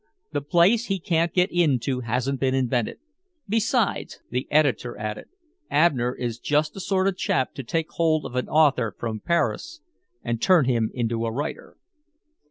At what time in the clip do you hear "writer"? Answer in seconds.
11.31-11.77